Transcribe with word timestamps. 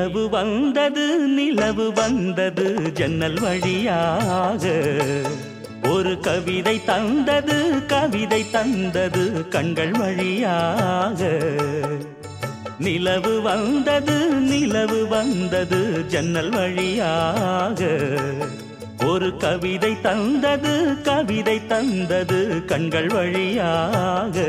நிலவு 0.00 0.28
வந்தது 0.28 1.18
நிலவு 1.18 1.92
வந்தது 1.92 2.92
ஜன்னல் 2.92 3.40
வழியாக. 3.40 4.68
ஒரு 5.88 6.18
கவிதை 6.20 6.84
தந்தது 6.84 7.86
கவிதை 7.86 8.50
தந்தது 8.50 9.48
கண்கள் 9.48 9.90
வழியாக. 9.90 11.40
நிலவு 12.78 13.40
வந்தது 13.40 14.16
நிலவு 14.28 15.06
வந்தது 15.06 16.06
ஜன்னல் 16.06 16.48
வழியாக. 16.48 17.84
ஒரு 19.06 19.36
கவிதை 19.36 20.00
தந்தது 20.00 21.02
கவிதை 21.02 21.66
தந்தது 21.66 22.64
கண்கள் 22.66 23.06
வழியாக. 23.06 24.46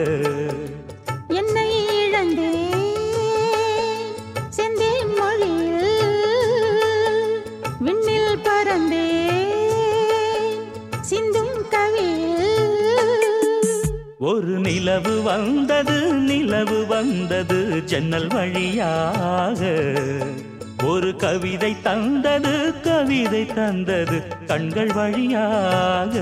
ஒரு 14.41 14.59
நிலவு 14.59 15.21
வந்தது 15.21 16.13
நிலவு 16.13 16.85
வந்தது 16.85 17.83
ஜன்னல் 17.85 18.27
வழியாக. 18.27 19.67
ஒரு 20.83 21.15
கவிதை 21.15 21.75
தந்தது 21.81 22.73
கவிதை 22.83 23.45
தந்தது 23.45 24.23
கண்கள் 24.47 24.93
வழியாக. 24.93 26.19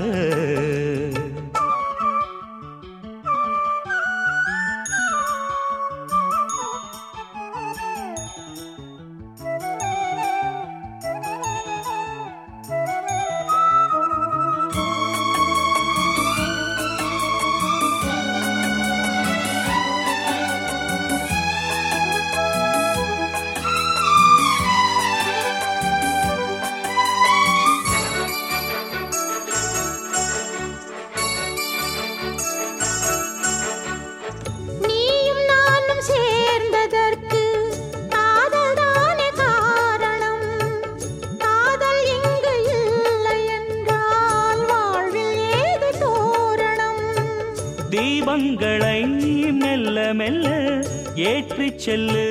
ஏற்றிச் 51.60 51.82
செல்லு 51.84 52.26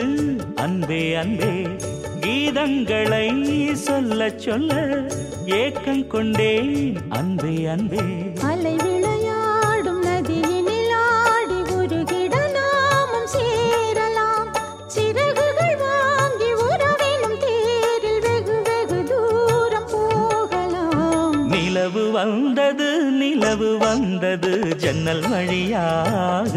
அன்பே 0.56 1.00
அன்பே 1.16 1.50
கீதங்களை 2.22 3.26
சொல்ல 3.80 4.30
சொல்ல 4.36 4.74
ஏக்கம் 5.58 6.02
கொண்டேன். 6.08 6.72
அன்பே 7.10 7.54
அன்பே. 7.66 8.04
அலை 8.50 8.74
விளையாடும் 8.76 10.02
நதியினில் 10.04 10.94
ஆடி 11.02 11.60
உருகிட 11.78 12.36
நாமும் 12.56 13.30
சேரலாம். 13.36 14.50
சிறகுகள் 14.88 15.78
வாங்கி 15.84 16.50
உறவினும் 16.68 17.38
தேரில் 17.46 18.22
வெகு 18.26 18.58
வெகு 18.70 19.00
தூரம் 19.12 19.90
போகலாம். 19.94 21.40
நிலவு 21.48 22.06
வந்தது 22.12 22.90
நிலவு 23.22 23.72
வந்தது 23.78 24.54
ஜன்னல் 24.78 25.26
வழியாக. 25.30 26.56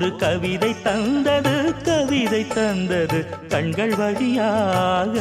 ஒரு 0.00 0.16
கவிதை 0.16 0.70
தந்தது 0.82 1.54
கவிதை 1.84 2.46
தந்தது 2.46 3.18
கண்கள் 3.48 3.94
வழியாக. 3.94 5.14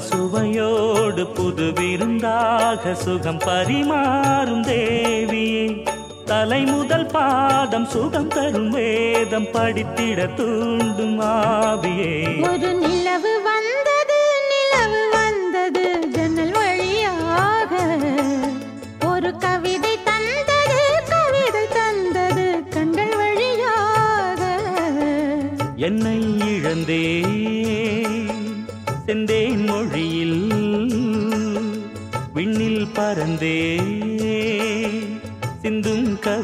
அறுசுவையோடு 0.00 1.24
புது 1.34 1.64
விருந்தாக 1.72 2.92
சுகம் 2.94 3.40
பரிமாறும் 3.46 4.62
தேவியே. 4.68 5.64
தலை 6.24 6.60
முதல் 6.64 7.06
பாதம் 7.06 7.86
சுகம் 7.94 8.28
தரும் 8.28 8.70
வேதம் 8.70 9.48
படித்திட 9.54 10.28
தூண்டும் 10.34 11.18
ஆவியே. 11.20 12.14
ஒரு 12.48 12.70
நிலவு 12.84 13.32
வந்தது 13.48 14.20
நிலவு 14.52 15.02
வந்தது 15.16 15.84
ஜன்னல் 16.08 16.54
வழியாக. 16.58 17.72
ஒரு 19.12 19.32
கவிதை 19.36 19.94
தந்தது 20.08 20.80
கவிதை 21.12 21.66
தந்தது 21.78 22.46
கண்கள் 22.70 23.14
வழியாக. 23.16 24.42
என்னை 25.88 26.18
இழந்தே 26.54 27.04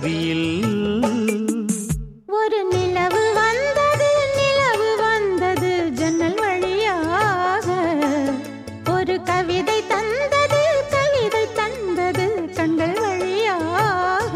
கவியில் 0.06 0.50
ஒரு 2.26 2.58
நிலவு 2.73 3.23
வந்தது 3.37 4.11
நிலவு 4.37 4.91
வந்தது 4.97 5.70
ஜன்னல் 5.93 6.35
வழியாக. 6.35 7.67
ஒரு 8.91 9.23
கவிதை 9.23 9.79
தந்தது 9.88 10.61
கவிதை 10.91 11.43
தந்தது 11.55 12.26
கண்கள் 12.55 12.94
வழியாக. 13.00 14.35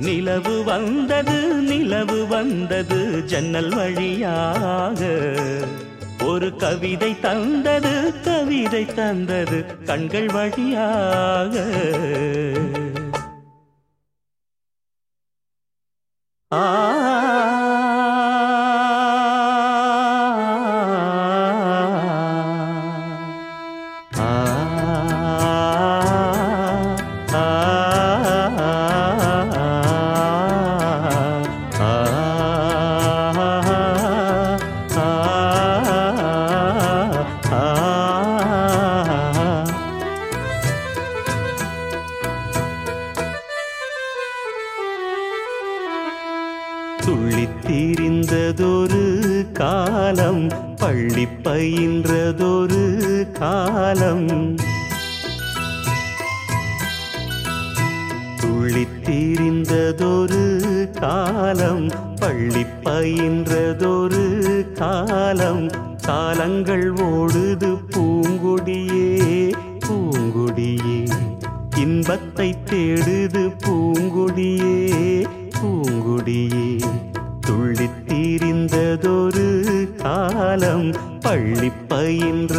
நிலவு 0.00 0.64
வந்தது 0.64 1.38
நிலவு 1.70 2.26
வந்தது 2.26 3.00
ஜன்னல் 3.24 3.72
வழியாக. 3.74 5.00
ஒரு 6.24 6.56
கவிதை 6.56 7.20
தந்தது 7.20 8.12
கவிதை 8.24 8.84
தந்தது 8.94 9.60
கண்கள் 9.84 10.26
வழியாக. 10.26 11.54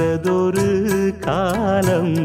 வந்ததொரு 0.07 0.67
காலம். 1.19 2.15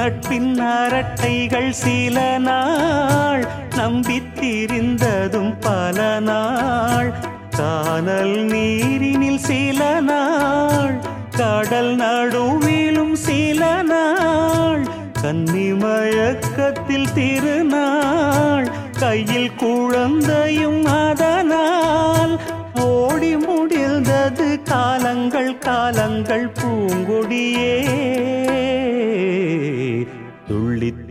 நட்பின் 0.00 0.60
அரட்டைகள் 0.60 1.70
சில 1.70 2.38
நாள் 2.38 3.46
நம்பித்திருந்ததும் 3.70 5.56
பல 5.60 6.20
நாள். 6.20 7.12
காணல் 7.50 8.36
நீரினில் 8.44 9.38
சில 9.38 10.00
நாள் 10.00 11.00
கடல் 11.30 11.96
நடுவிலும் 11.96 13.12
சில 13.12 13.82
நாள். 13.82 14.86
கன்னிமயக்கத்தில் 15.22 17.12
திருநாள் 17.14 18.68
கையில் 18.98 19.54
குழந்தையும் 19.54 20.84
அதனால். 20.84 22.40
ஓடி 22.74 23.36
முடிந்தது 23.36 24.62
காலங்கள் 24.62 25.58
காலங்கள் 25.58 26.52
பூங்கொடியே. 26.62 28.39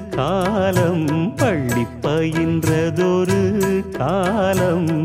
காலம் 0.09 1.35
பள்ளி 1.35 1.85
பயின்றதொரு 2.01 3.41
காலம். 3.89 5.04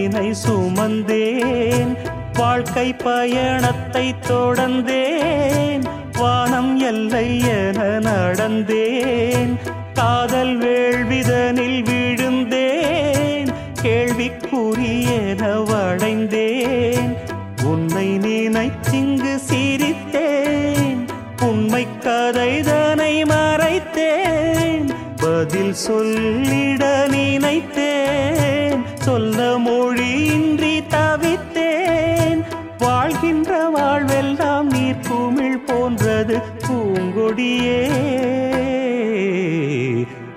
கனவினை 0.00 0.34
சுமந்தேன். 0.48 1.96
வாழ்க்கை 2.32 2.92
பயணத்தை 2.92 4.14
தொடர்ந்தேன். 4.28 5.84
வானம் 6.12 6.80
எல்லை 6.80 7.40
என 7.40 7.82
நடந்தேன். 7.98 9.56
காதல் 9.94 10.58
வேள்விதனில் 10.58 11.82
விழுந்தேன். 11.82 13.48
கேள்விக்குரியன 13.82 15.64
வளைந்தேன். 15.64 17.16
உன்னை 17.64 18.18
நினைத்திங்கு 18.18 19.38
சிரித்தேன். 19.50 21.06
உண்மை 21.42 21.86
கதைதனை 22.00 23.24
மறைத்தேன். 23.24 24.90
பதில் 25.16 25.74
சொல்லிட 25.88 27.08
நினைத்தேன். 27.08 28.69
சொல்ல 29.10 29.58
மொழியின்றி 29.58 30.82
தவித்தேன். 30.90 32.42
வாழ்கின்ற 32.78 33.70
வாழ்வெல்லாம் 33.76 34.62
நீர் 34.62 34.96
குமிழ் 35.08 35.58
போன்றது 35.66 36.40
பூங்கொடியே. 36.66 37.90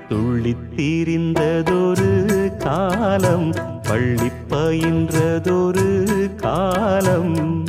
துள்ளித்தீரிந்ததொரு 0.10 2.58
காலம் 2.58 3.54
பள்ளி 3.84 4.32
பயின்றதொரு 4.50 6.36
காலம். 6.36 7.66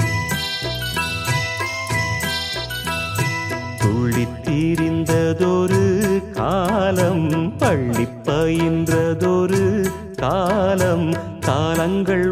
துள்ளித்தீரிந்ததொரு 3.83 6.31
காலம் 6.31 7.59
பள்ளி 7.59 8.09
பயின்ற 8.23 8.94
காலங்கள் 11.95 12.23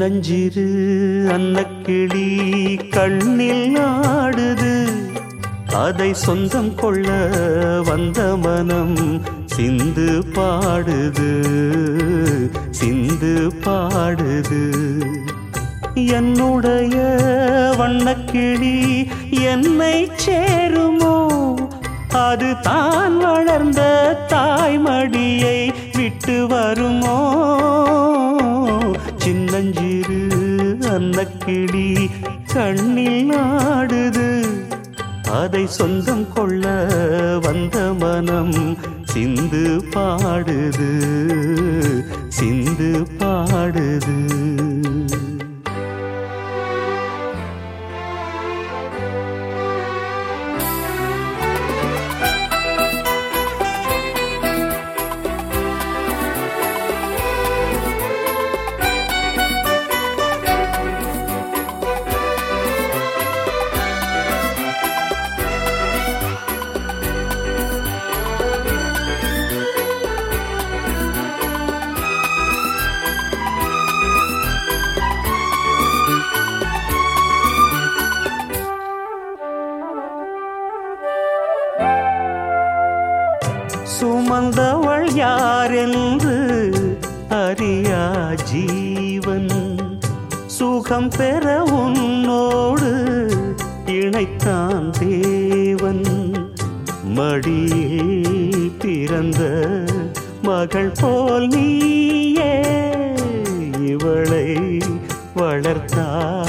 சின்னஞ்சிறு 0.00 0.62
அன்னக்கிளி 1.28 2.28
கண்ணில் 2.90 3.76
ஆடுது 3.78 4.74
அதை 5.74 6.14
சொந்தம் 6.14 6.74
கொள்ள 6.74 7.08
வந்த 7.84 8.36
மனம் 8.36 8.96
சிந்து 9.44 10.24
பாடுது 10.34 11.28
சிந்து 12.70 13.52
பாடுது. 13.64 14.62
என்னுடைய 15.94 16.96
வண்ணக்கிளி 17.78 19.06
என்னை 19.42 20.10
சேருமோ? 20.26 21.16
அது 22.10 22.60
தான் 22.60 23.18
வளர்ந்த 23.18 23.82
தாய்மடியை 24.28 25.58
விட்டு 25.96 26.46
வருமோ? 26.46 27.18
இளஞ்சிறு 29.60 30.18
அந்த 30.90 31.20
கிளி 31.42 31.88
கண்ணில் 32.52 33.32
ஆடுது 33.40 34.28
அதை 35.40 35.62
சொந்தம் 35.76 36.24
கொள்ள 36.34 36.64
வந்த 37.44 37.76
மனம் 38.00 38.56
சிந்து 39.12 39.64
பாடுது 39.94 40.90
சிந்து 42.38 42.90
பாடுது. 43.20 44.16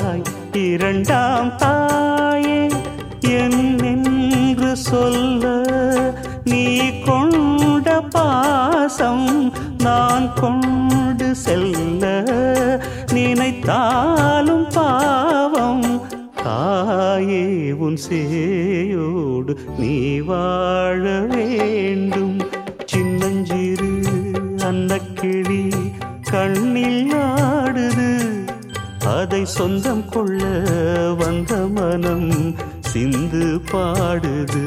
தாய் 0.01 0.21
இரண்டாம் 0.53 1.49
தாயே 1.57 2.59
என்னென்று 3.39 4.71
சொல்ல 4.77 5.43
நீ 6.43 6.63
கொண்ட 7.05 7.87
பாசம் 8.01 9.27
நான் 9.77 10.27
கொண்டு 10.33 11.27
செல்ல. 11.35 12.03
நினைத்தாலும் 13.13 14.67
பாவம் 14.73 15.85
தாயே 16.43 17.71
உன் 17.71 17.99
சேயோடு 18.09 19.55
நீ 19.77 20.19
வாழ 20.19 21.03
வேண்டும். 21.33 22.37
சின்னஞ்சிறு 22.85 23.91
அந்த 24.65 24.99
கிளி 25.13 25.60
அதை 29.41 29.53
சொந்தம் 29.53 30.03
கொள்ள 30.09 30.41
வந்த 31.19 31.51
மனம் 31.75 32.27
சிந்து 32.89 33.45
பாடுது 33.71 34.65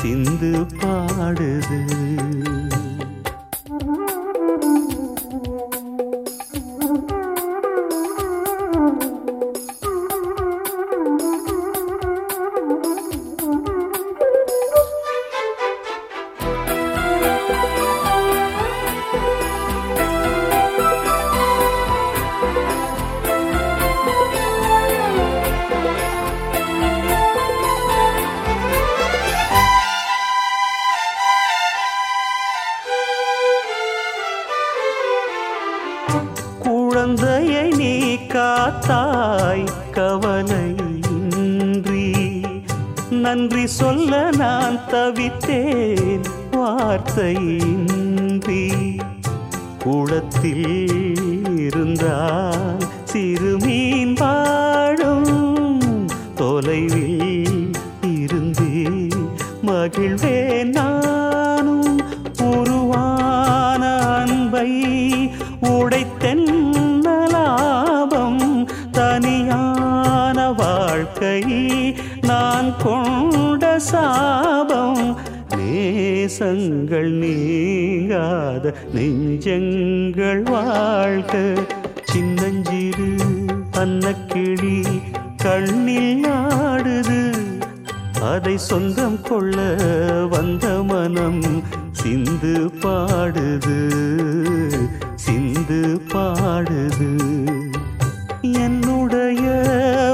சிந்து 0.00 0.50
பாடுது. 0.80 1.80
தொலைவில் 56.88 57.70
இருந்து 58.02 59.06
மகிழ்வேன் 59.66 60.64
நானும் 60.64 62.00
உருவான 62.40 63.82
அன்பை 63.96 64.70
உடைத்தென்ன 65.60 67.08
தனியான 68.92 70.52
வாழ்க்கை 70.52 71.42
நான் 72.20 72.72
கொண்ட 72.82 73.78
சாபம். 73.78 75.16
நேசங்கள் 75.56 77.10
நீங்காத 77.10 78.74
நெஞ்சங்கள் 78.94 80.42
வாழ்க. 80.42 81.54
சின்னஞ்சிறு 82.02 83.14
அன்னக்கிளி 83.72 85.02
கண்ணில் 85.36 85.83
அதை 88.34 88.58
சொந்தம் 88.58 89.20
கொள்ள 89.22 89.76
வந்த 90.30 90.82
மனம் 90.82 91.62
சிந்து 91.92 92.70
பாடுது 92.82 93.78
சிந்து 95.14 96.00
பாடுது. 96.12 97.10
என்னுடைய 98.42 99.44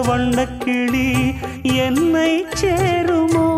வண்ணக்கிளி 0.06 1.34
என்னை 1.62 2.44
சேருமோ? 2.60 3.48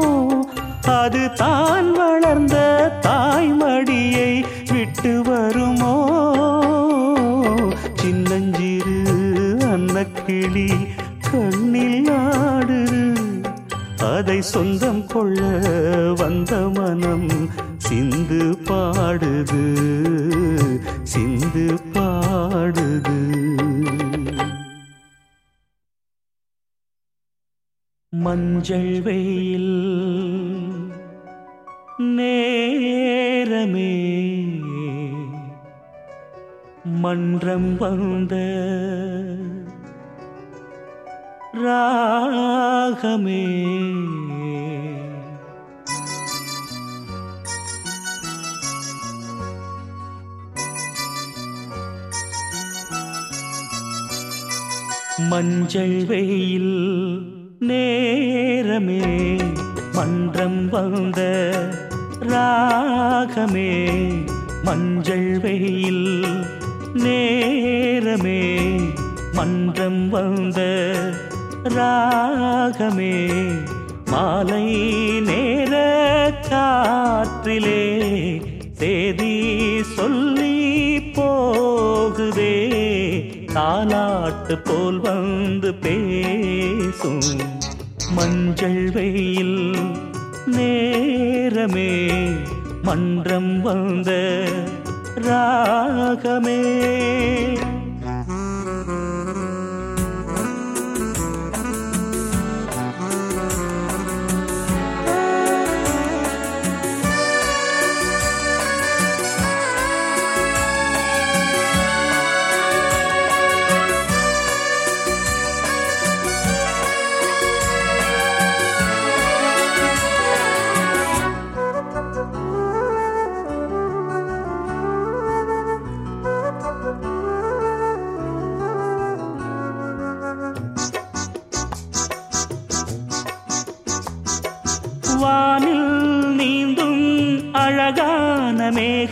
அது 0.85 1.33
தான் 1.33 1.93
வளர்ந்த 1.93 2.57
தாய்மடியை 3.03 4.45
விட்டு 4.73 5.23
வருமோ? 5.23 6.12
அதை 14.23 14.41
சொந்தம் 14.43 15.07
கொள்ள 15.07 15.41
வந்த 16.19 16.53
மனம் 16.69 17.31
சிந்து 17.77 18.43
பாடுது 18.69 19.63
சிந்து 21.13 21.65
பாடுது. 21.95 23.17
மஞ்சள் 28.13 28.95
வெயில் 29.01 29.75
நேரமே 32.19 33.93
மன்றம் 37.03 37.77
வந்த 37.77 38.35
ராகமே. 41.65 43.45
மஞ்சள் 55.31 56.05
வெயில் 56.07 56.77
நேரமே 57.59 59.37
மன்றம் 59.93 60.69
வந்த 60.69 61.21
ராகமே. 62.21 63.73
மஞ்சள் 64.65 65.39
வெயில் 65.41 66.27
நேரமே 66.95 68.69
மன்றம் 69.33 70.09
வந்த 70.09 70.61
ராகமே 71.65 73.17
மாலை 74.11 74.65
நேர 75.21 75.75
காற்றிலே 76.49 77.83
தேதி 78.79 79.35
சொல்லி 79.83 80.57
போகுதே 81.17 82.57
தாலாட்டு 83.55 84.57
போல் 84.65 84.99
வந்து 84.99 85.75
பேசும் 85.75 87.23
மஞ்சள் 88.15 88.91
வெயில் 88.91 89.79
நேரமே 90.47 91.93
மன்றம் 92.83 93.61
வந்த 93.61 94.11
ராகமே. 95.29 96.61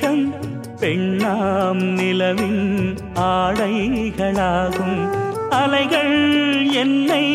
மேகம் 0.01 0.35
பெண்ணாம் 0.81 1.83
நிலவின் 1.83 2.97
ஆடைகளாகும். 3.15 5.11
அலைகள் 5.51 6.67
என்னை 6.73 7.27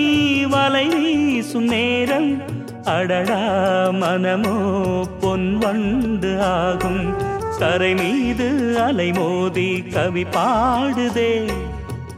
வலை 0.46 0.88
வீசும் 0.88 1.68
நேரம். 1.68 2.42
அடடா 2.84 3.42
மனமோ 3.92 5.08
பொன் 5.22 5.58
வண்டு 5.58 6.42
ஆகும். 6.42 7.14
கரை 7.60 7.94
மீது 7.94 8.80
அலை 8.80 9.12
மோதி 9.12 9.82
கவி 9.82 10.24
பாடுதே. 10.24 11.50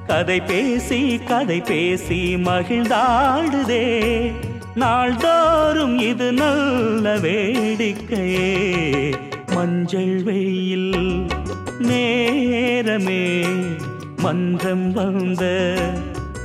கதை 0.07 0.39
பேசி 0.39 1.19
கதை 1.27 1.61
பேசி 1.61 2.35
மகிழ்ந்தாடுதே. 2.35 4.31
நாள்தோறும் 4.75 5.99
இது 5.99 6.31
நல்ல 6.31 7.17
வேடிக்கையே. 7.17 9.13
மஞ்சள் 9.57 10.23
வெயில் 10.23 10.91
நேரமே 11.79 13.23
மன்றம் 14.17 14.91
வந்த 14.91 15.43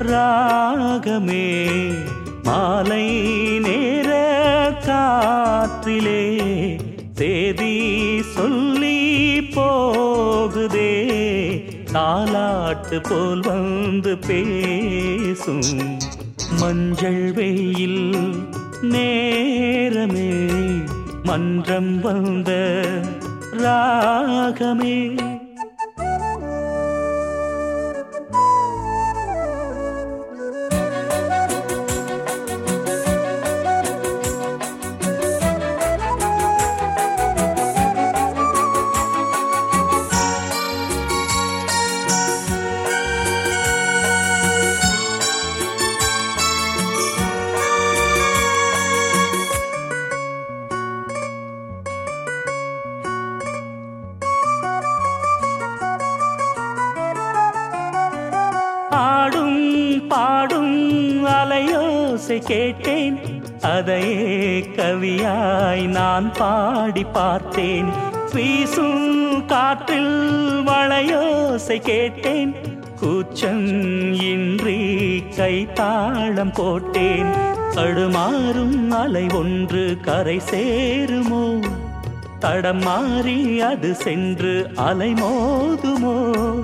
ராகமே 0.01 1.47
மாலை 2.45 3.07
நேர 3.59 4.11
காற்றிலே 4.87 6.23
தேதி 7.15 7.75
சொல்லி 8.23 8.97
போகுதே 9.57 10.95
தாலாட்டு 11.93 13.01
போல் 13.09 13.41
வந்து 13.41 14.19
பேசும் 14.19 15.71
மஞ்சள் 16.61 17.33
வெயில் 17.33 18.03
நேரமே. 18.83 20.31
மன்றம் 21.23 22.01
வந்த 22.01 22.51
ராகமே. 23.53 25.17
அலையோசை 62.33 62.39
கேட்டேன். 62.39 63.19
அதையே 63.63 64.73
கவியாய் 64.77 65.87
நான் 65.87 66.33
பாடி 66.33 67.05
பார்த்தேன். 67.05 67.89
வீசும் 68.33 69.47
காற்றில் 69.47 70.63
வளையோசை 70.67 71.79
கேட்டேன். 71.79 72.55
கூச்சம் 73.01 74.13
இன்றி 74.13 75.25
கைத்தாளம் 75.37 76.55
போட்டேன். 76.55 77.33
தடுமாறும் 77.75 78.91
அலை 78.91 79.27
ஒன்று 79.33 79.97
கரை 80.03 80.41
சேருமோ? 80.51 81.67
தடம் 82.39 82.79
மாறி 82.79 83.61
அது 83.61 83.95
சென்று 83.95 84.71
அலை 84.77 85.13
மோதுமோ? 85.13 86.55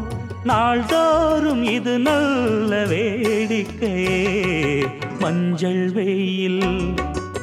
நாள்தோறும் 0.45 1.63
இது 1.63 1.99
நல்ல 1.99 2.85
வேடிக்கையே. 2.85 4.98
மஞ்சள் 5.29 5.93
வெயில் 5.93 6.63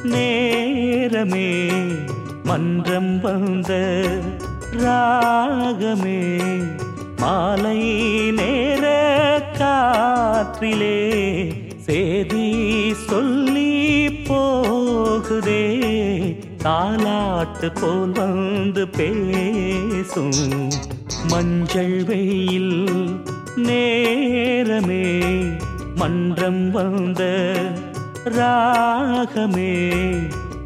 நேரமே 0.04 1.50
மன்றம் 2.44 3.20
வந்த 3.20 3.72
ராகமே 4.72 6.22
மாலை 7.20 7.78
நேர 8.30 8.84
காற்றிலே 9.58 10.98
சேதி 11.76 12.48
சொல்லி 12.94 13.70
போகுதே. 14.28 15.64
தாலாட்டு 16.62 17.70
போல் 17.80 18.12
வந்து 18.12 18.88
பேசும் 18.88 20.42
மஞ்சள் 21.28 22.04
வெயில் 22.04 22.76
நேரமே 23.56 25.04
மன்றம் 26.00 26.70
வந்த 26.70 27.22
ராகமே 28.38 29.74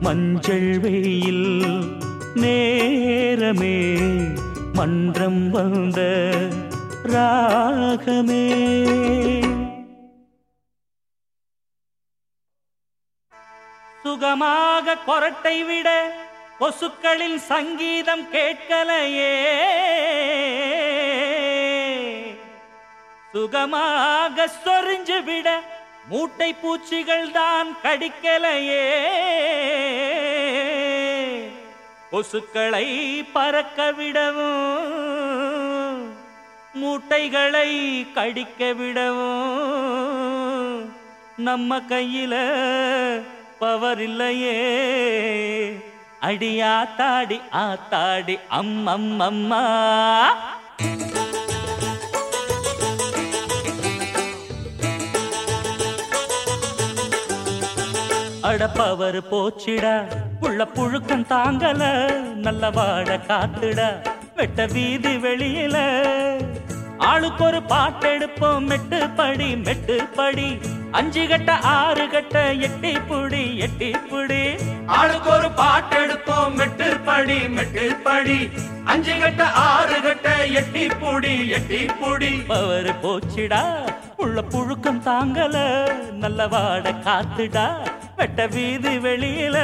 மஞ்சள் 0.01 0.73
வெயில் 0.79 1.49
நேரமே 2.35 3.79
மன்றம் 4.73 5.51
வந்த 5.51 6.01
ராகமே. 7.15 8.45
சுகமாக 14.03 14.97
கொரட்டை 15.07 15.57
விட 15.67 15.89
கொசுக்களின் 16.61 17.41
சங்கீதம் 17.51 18.27
கேட்கலையே. 18.33 19.35
சுகமாக 23.33 24.49
சொரிஞ்சு 24.65 25.25
விட 25.25 25.49
மூட்டை 26.09 26.57
பூச்சிகள் 26.63 27.31
தான் 27.31 27.77
கடிக்கலையே. 27.83 28.87
கொசுக்களை 32.13 32.87
பறக்க 33.33 33.93
விடவும் 33.99 34.49
மூட்டைகளை 36.81 37.71
கடிக்க 38.15 38.73
விடவும் 38.73 39.29
நம்ம 41.37 41.81
கையில 41.89 42.35
பவர் 43.59 44.01
இல்லையே. 44.01 44.59
அடியா 46.29 46.97
தாடி 46.97 47.41
ஆத்தாடி 47.67 48.39
அம்மம் 48.61 49.13
அம்மா 58.51 58.65
அடப்பவர் 58.65 59.19
போச்சிடா. 59.31 59.95
உள்ள 60.41 60.69
புழுக்கம் 60.75 61.25
தாங்கல 61.31 61.83
நல்ல 62.35 62.71
வாட 62.71 63.19
காத்துடா. 63.27 63.89
வெட்ட 64.37 64.67
வீதி 64.67 65.17
வெளியில 65.17 65.77
ஆளுக்கு 66.99 67.45
ஒரு 67.45 67.61
பாட்டெடுப்போம் 67.69 68.61
மெட்டு 68.61 69.09
படி 69.17 69.57
மெட்டு 69.57 69.97
படி. 70.17 70.59
அஞ்சு 70.91 71.29
கட்ட 71.29 71.53
ஆறு 71.53 72.09
கட்ட 72.09 72.55
எட்டி 72.55 72.93
புடி 72.97 73.57
எட்டி 73.57 73.91
புடி. 73.91 74.59
ஆளுக்கு 74.87 75.31
ஒரு 75.31 75.49
பாட்டெடுப்போம் 75.49 76.55
மெட்டு 76.55 76.99
படி 77.05 77.49
மெட்டு 77.49 77.95
படி. 78.05 78.51
அஞ்சு 78.85 79.19
கட்ட 79.19 79.45
ஆறு 79.45 80.01
கட்ட 80.01 80.47
எட்டி 80.47 80.87
புடி 80.87 81.49
எட்டி 81.49 81.87
புடி. 82.03 82.47
பவர் 82.47 83.01
போச்சிடா. 83.01 83.65
உள்ள 84.17 84.41
புழுக்கம் 84.41 85.03
தாங்கல 85.05 85.57
நல்ல 86.13 86.47
வாட 86.47 86.95
காத்துடா. 87.01 87.99
வெட்ட 88.21 88.45
வீதி 88.55 88.95
வெளியில 89.05 89.57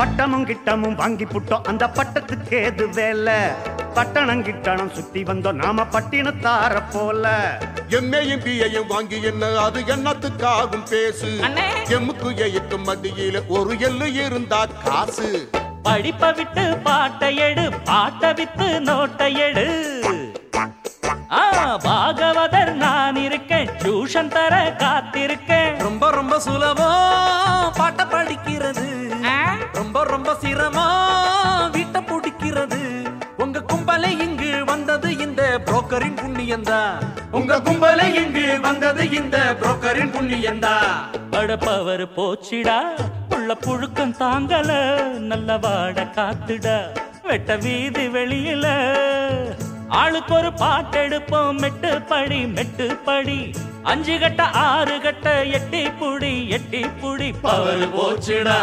பட்டமும் 0.00 0.46
கிட்டமும் 0.46 0.94
வாங்கி 0.94 1.24
புட்டோம். 1.24 1.62
அந்த 1.62 1.86
பட்டத்துக்கு 1.86 2.62
ஏது 2.62 2.88
வேலை? 2.88 3.34
பட்டணம் 3.94 4.42
கிட்டணம் 4.42 4.94
சுத்தி 4.94 5.22
வந்தோம். 5.22 5.52
நாம 5.52 5.82
பட்டினத்தார 5.82 6.82
போல. 6.92 7.58
எம்ஏயும் 7.88 8.44
பிஏயும் 8.44 8.86
வாங்கி 8.88 9.22
என்ன? 9.22 9.46
அது 9.46 9.80
என்னத்துக்காகும் 9.80 10.88
பேசு. 10.90 11.26
அண்ணே. 11.26 11.60
எம்முக்கு 11.88 12.34
எய்க்கும் 12.36 12.86
மத்தியில 12.86 13.46
ஒரு 13.48 13.78
எள்ளு 13.78 14.12
இருந்தா 14.12 14.66
காசு. 14.84 15.50
படிப்ப 15.84 16.34
விட்டு 16.34 16.78
பாட்டை 16.82 17.36
எடு 17.36 17.72
பாட்டை 17.84 18.32
வித்து 18.32 18.64
நோட்டை 18.64 19.36
எடு. 19.36 19.94
ஆ 21.30 21.76
பாகவதர் 21.76 22.72
நான் 22.72 23.16
இருக்கேன் 23.16 23.68
டியூஷன் 23.68 24.28
தர 24.28 24.74
காத்திருக்கேன். 24.78 25.78
ரொம்ப 25.78 26.10
ரொம்ப 26.10 26.40
சுலபம் 26.40 27.72
பாட்ட 27.78 28.06
படிக்கிறது. 28.10 29.09
ரொம்ப 30.00 30.30
ரொம்ப 30.30 30.34
சிரமம்? 30.34 31.70
வீட்டை 31.70 32.02
பிடிக்கிறது. 32.02 33.06
உங்க 33.36 33.62
கும்பலை 33.72 34.20
இங்கு 34.20 34.64
வந்தது 34.64 35.18
இந்த 35.18 35.60
புரோக்கரின் 35.64 36.16
புண்ணியந்தா. 36.16 36.80
உங்க 37.30 37.56
கும்பலை 37.56 38.14
இங்கு 38.14 38.60
வந்தது 38.60 39.10
இந்த 39.10 39.56
புரோக்கரின் 39.60 40.12
புண்ணியந்தா. 40.12 40.76
அடப்பவர் 41.30 42.08
போச்சிடா. 42.12 42.78
உள்ள 43.30 43.56
புழுக்கம் 43.60 44.14
தாங்கல. 44.20 45.02
நல்ல 45.18 45.56
வாட 45.56 46.10
காத்துடா. 46.10 46.78
வெட்ட 47.22 47.56
வீதி 47.56 48.06
வெளியில. 48.06 48.66
ஆளுக்கு 49.88 50.34
ஒரு 50.34 50.48
பாட்டெடுப்போம் 50.48 51.58
மெட்டு 51.58 52.02
படி 52.02 52.46
மெட்டு 52.46 52.96
படி. 52.96 53.50
அஞ்சு 53.82 54.18
கட்ட 54.18 54.42
ஆறு 54.42 55.00
கட்ட 55.00 55.44
எட்டி 55.44 55.86
புடி 55.86 56.48
எட்டி 56.48 56.86
புடி. 57.02 57.34
பவர் 57.42 57.96
போச்சுடா. 57.96 58.58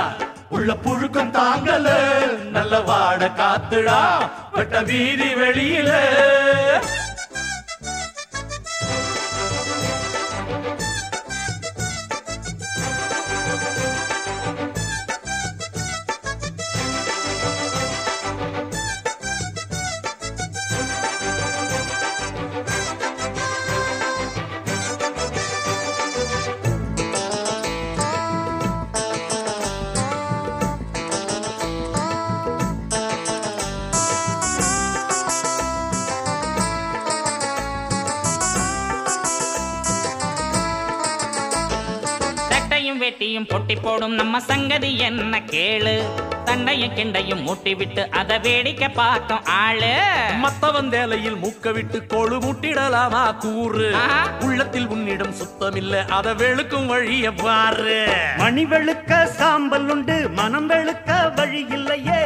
உள்ள 0.49 0.73
புழுக்கம் 0.73 1.29
தாங்கல. 1.29 2.17
நல்ல 2.51 2.79
வாட 2.79 3.31
காத்துடா. 3.35 4.29
பட்ட 4.51 4.81
வீதி 4.81 5.33
வெளியில. 5.33 5.91
போடும் 44.07 44.23
நம்ம 44.23 44.39
சங்கதி 44.49 44.89
என்ன 44.97 45.39
கேளு? 45.51 45.93
சண்டையும் 46.45 46.93
கிண்டையும் 46.97 47.41
மூட்டி 47.47 47.73
விட்டு 47.75 48.03
அதை 48.19 48.35
வேடிக்கை 48.39 48.89
பார்க்கும் 48.99 49.43
ஆளு. 49.63 49.95
மத்தவன் 50.43 50.89
வேலையில் 50.95 51.37
மூக்க 51.43 51.71
விட்டு 51.71 51.99
கொழு 52.13 52.37
முட்டிடலாமா? 52.45 53.23
கூறு. 53.37 53.87
உள்ளத்தில் 54.39 54.87
உன்னிடம் 54.87 55.35
சுத்தமில்ல 55.39 55.95
அத 56.17 56.33
வெளுக்கும் 56.33 56.85
வழிய 56.85 57.31
பாரு. 57.43 57.99
மணி 58.37 58.63
வெளுக்க 58.73 59.23
சாம்பல் 59.39 59.89
உண்டு 59.95 60.17
மனம் 60.39 60.69
வெளுக்க 60.69 61.19
வழி 61.35 61.61
இல்லையே. 61.77 62.23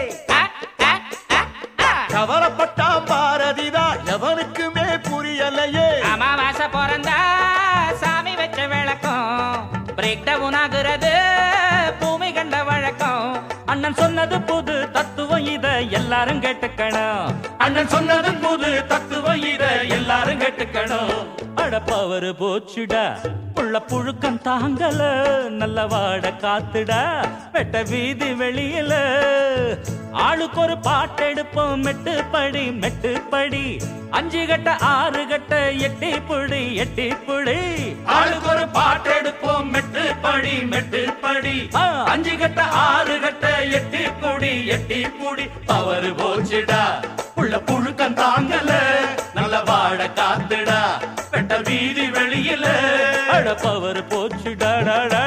கவலைப்பட்டா 2.16 2.90
பாரதிதா 3.12 3.88
எவனுக்குமே 4.14 4.88
புரியலையே. 5.10 5.90
அமாவாசை 6.14 6.68
பிறந்தா 6.76 7.20
சாமி 8.02 8.36
வச்ச 8.36 8.68
விளக்கம். 8.68 9.70
பிரேக் 9.98 10.26
டவுன் 10.26 10.58
ஆகுறது. 10.64 11.16
அண்ணன் 13.92 14.04
சொன்னது 14.08 14.38
புது 14.42 14.76
தத்துவம் 14.92 15.46
இத 15.54 15.68
எல்லாரும் 15.82 16.40
கேட்டுக்கணும். 16.42 17.26
அண்ணன் 17.58 17.88
சொன்னது 17.88 18.32
புது 18.44 18.70
தத்துவம் 18.88 19.44
இத 19.44 19.64
எல்லாரும் 19.98 20.40
கேட்டுக்கணும். 20.40 21.21
பவர் 21.92 22.40
போச்சுடா. 22.40 23.18
உள்ள 23.56 23.82
புழுக்கம் 23.88 24.42
தாங்கல. 24.42 25.02
நல்ல 25.50 25.84
வாட 25.84 26.34
காத்துடா. 26.38 27.26
வெட்ட 27.52 27.84
வீதி 27.84 28.32
வெளியில. 28.32 28.94
ஆளுக்கு 30.12 30.60
ஒரு 30.60 30.78
பாட்டு 30.78 31.34
எடுப்போம். 31.34 31.76
மெட்டு 31.76 32.24
படி 32.32 32.72
மெட்டு 32.72 33.22
படி. 33.30 33.78
அஞ்சு 34.10 34.46
கட்ட 34.48 34.78
ஆறு 34.78 35.28
கட்ட 35.28 35.72
எட்டி 35.72 36.12
புடி 36.14 36.74
எட்டி 36.74 37.14
புடி. 37.14 37.60
ஆளுக்கு 38.06 38.50
ஒரு 38.50 38.68
பாட்டு 38.68 39.12
எடுப்போம். 39.22 39.64
மெட்டு 39.64 40.12
படி 40.22 40.64
மெட்டு 40.66 41.14
படி. 41.22 41.68
அஞ்சு 42.06 42.38
கட்ட 42.38 42.64
ஆறு 42.64 43.20
கட்ட 43.20 43.64
எட்டி 43.64 44.06
புடி 44.22 44.66
எட்டி 44.66 45.04
புடி. 45.04 45.50
பவர் 45.66 46.16
போச்சுடா. 46.16 46.84
உள்ள 47.36 47.58
புழுக்கம் 47.58 48.14
தாங்கல. 48.14 48.74
நல்ல 49.34 49.58
வாட 49.58 50.10
காத்துடா. 50.14 50.80
வெட்ட 51.34 51.58
வீதி 51.58 52.06
வெளியில. 52.10 52.66
அடப்பவர் 53.32 54.08
போச்சு 54.08 54.52
டாடா 54.60 55.21